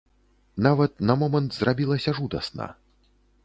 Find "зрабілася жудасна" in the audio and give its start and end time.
1.59-2.65